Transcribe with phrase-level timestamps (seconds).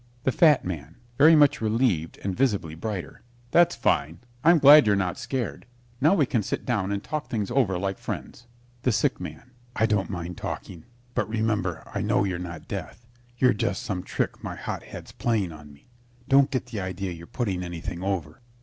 [0.23, 4.17] THE FAT MAN (very much relieved and visibly brighter) That's fine.
[4.43, 5.67] I'm glad you're not scared.
[6.01, 8.47] Now we can sit down and talk things over like friends.
[8.81, 13.05] THE SICK MAN I don't mind talking, but remember I know you're not Death.
[13.37, 15.85] You're just some trick my hot head's playing on me.
[16.27, 18.41] Don't get the idea you're putting anything over.